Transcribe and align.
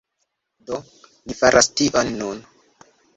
Do, 0.69 0.79
ni 1.31 1.37
faras 1.41 1.69
tion 1.81 2.09
nun 2.23 2.41